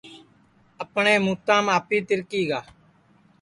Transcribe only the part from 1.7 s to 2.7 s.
آپی تِرکی گا